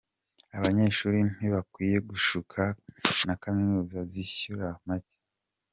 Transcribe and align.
Abanyeshuri 0.57 1.19
ntibakwiye 1.35 1.97
gushukwa 2.09 2.63
na 3.27 3.35
Kaminuza 3.43 3.99
zishyura 4.11 4.67
make. 4.87 5.15